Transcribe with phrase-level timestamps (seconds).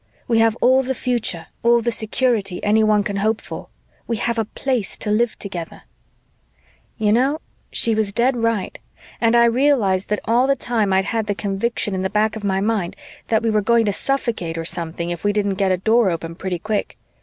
[0.27, 3.67] We have all the future, all the security, anyone can hope for.
[4.07, 5.83] We have a Place to live together."
[6.97, 7.39] You know,
[7.71, 8.79] she was dead right
[9.21, 12.43] and I realized that all the time I'd had the conviction in the back of
[12.43, 12.95] my mind
[13.27, 16.33] that we were going to suffocate or something if we didn't get a Door open
[16.33, 16.97] pretty quick.